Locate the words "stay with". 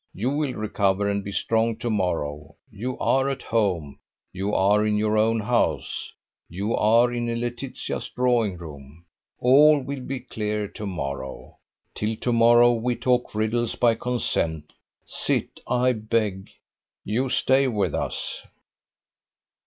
17.29-17.93